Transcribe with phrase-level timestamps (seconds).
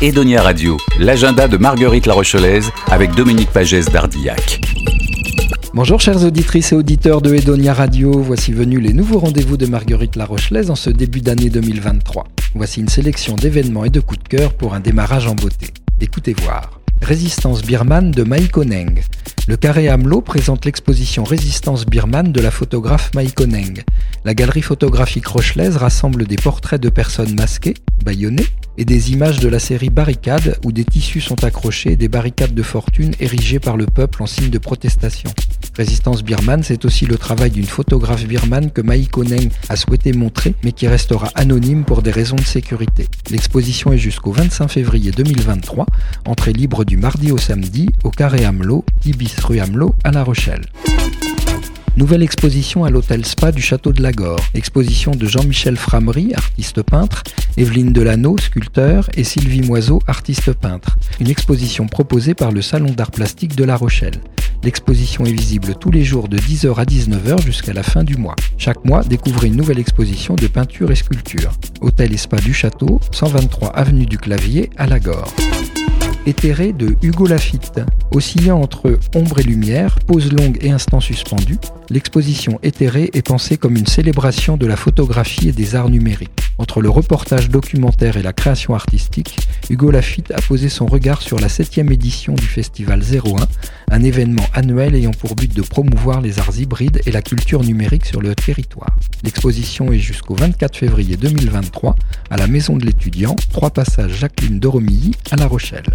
[0.00, 4.60] Edonia Radio, l'agenda de Marguerite La Rochelaise avec Dominique Pagès d'Ardillac.
[5.74, 10.16] Bonjour chères auditrices et auditeurs de Edonia Radio, voici venus les nouveaux rendez-vous de Marguerite
[10.16, 12.26] La Rochelaise en ce début d'année 2023.
[12.54, 15.68] Voici une sélection d'événements et de coups de cœur pour un démarrage en beauté.
[16.00, 16.80] Écoutez voir.
[17.02, 19.02] Résistance birmane de Maikoneng.
[19.46, 23.82] Le carré Hamelot présente l'exposition Résistance birmane de la photographe Maikoneng.
[24.28, 27.72] La galerie photographique rochelaise rassemble des portraits de personnes masquées,
[28.04, 28.44] bâillonnées,
[28.76, 32.62] et des images de la série Barricade où des tissus sont accrochés, des barricades de
[32.62, 35.30] fortune érigées par le peuple en signe de protestation.
[35.78, 40.54] Résistance birmane, c'est aussi le travail d'une photographe birmane que Mai Koneng a souhaité montrer,
[40.62, 43.06] mais qui restera anonyme pour des raisons de sécurité.
[43.30, 45.86] L'exposition est jusqu'au 25 février 2023,
[46.26, 50.22] entrée libre du mardi au samedi, au Carré Hamelot, 10 bis rue Hamelot, à La
[50.22, 50.66] Rochelle.
[51.98, 54.38] Nouvelle exposition à l'hôtel Spa du Château de Lagore.
[54.54, 57.24] Exposition de Jean-Michel Framery, artiste peintre,
[57.56, 60.96] Evelyne Delano, sculpteur, et Sylvie Moiseau, artiste peintre.
[61.18, 64.20] Une exposition proposée par le Salon d'art plastique de La Rochelle.
[64.62, 68.36] L'exposition est visible tous les jours de 10h à 19h jusqu'à la fin du mois.
[68.58, 71.50] Chaque mois, découvrez une nouvelle exposition de peinture et sculpture.
[71.80, 75.34] Hôtel et Spa du Château, 123 avenue du Clavier à Lagore
[76.28, 77.80] éthéré de Hugo Lafitte.
[78.12, 81.56] Oscillant entre ombre et lumière, pause longue et instant suspendu,
[81.90, 86.47] l'exposition éthérée est pensée comme une célébration de la photographie et des arts numériques.
[86.58, 89.38] Entre le reportage documentaire et la création artistique,
[89.70, 94.44] Hugo Lafitte a posé son regard sur la septième édition du Festival 01, un événement
[94.54, 98.34] annuel ayant pour but de promouvoir les arts hybrides et la culture numérique sur le
[98.34, 98.96] territoire.
[99.22, 101.94] L'exposition est jusqu'au 24 février 2023
[102.28, 105.86] à la Maison de l'étudiant, 3 passages Jacqueline de Romilly à La Rochelle.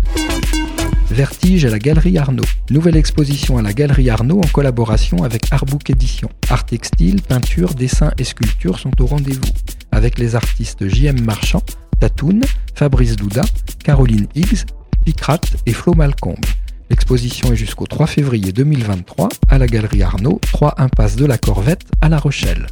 [1.12, 2.46] Vertige à la Galerie Arnaud.
[2.72, 6.30] Nouvelle exposition à la Galerie Arnaud en collaboration avec Artbook Édition.
[6.50, 9.52] Art textile, peinture, dessin et sculpture sont au rendez-vous.
[9.94, 11.22] Avec les artistes J.M.
[11.22, 11.62] Marchand,
[12.00, 12.42] Tatoun,
[12.74, 13.44] Fabrice Douda,
[13.84, 14.66] Caroline Higgs,
[15.06, 16.44] Picrat et Flo Malcombe.
[16.90, 21.84] L'exposition est jusqu'au 3 février 2023 à la Galerie Arnaud, 3 Impasse de la Corvette
[22.02, 22.66] à La Rochelle.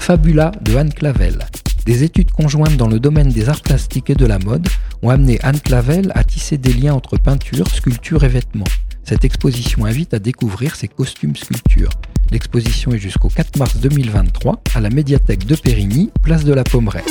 [0.00, 1.38] Fabula de Anne Clavel.
[1.84, 4.68] Des études conjointes dans le domaine des arts plastiques et de la mode
[5.02, 8.64] ont amené Anne Clavel à tisser des liens entre peinture, sculpture et vêtements.
[9.04, 11.90] Cette exposition invite à découvrir ses costumes sculptures.
[12.30, 17.04] L'exposition est jusqu'au 4 mars 2023 à la médiathèque de Périgny, place de la Pommeraye.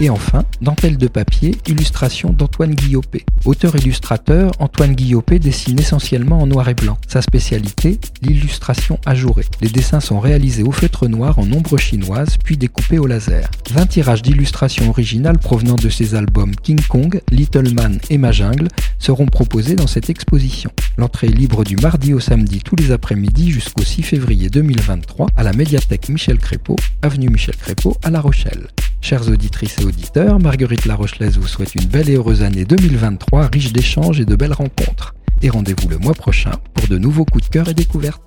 [0.00, 3.24] Et enfin, dentelle de papier, illustration d'Antoine Guillopé.
[3.44, 6.96] Auteur-illustrateur, Antoine Guillopé dessine essentiellement en noir et blanc.
[7.08, 9.44] Sa spécialité, l'illustration ajourée.
[9.60, 13.50] Les dessins sont réalisés au feutre noir en ombre chinoise, puis découpés au laser.
[13.72, 18.68] 20 tirages d'illustrations originales provenant de ses albums King Kong, Little Man et Ma Jungle
[19.00, 20.70] seront proposés dans cette exposition.
[20.96, 25.42] L'entrée est libre du mardi au samedi tous les après-midi jusqu'au 6 février 2023 à
[25.42, 28.68] la médiathèque Michel Crépeau, avenue Michel Crépeau à La Rochelle.
[29.00, 33.48] Chères auditrices et auditeurs, Marguerite La Rochelaise vous souhaite une belle et heureuse année 2023,
[33.52, 35.14] riche d'échanges et de belles rencontres.
[35.40, 38.22] Et rendez-vous le mois prochain pour de nouveaux coups de cœur et découvertes.